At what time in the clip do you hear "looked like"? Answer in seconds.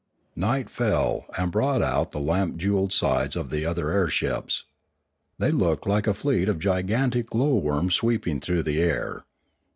5.51-6.07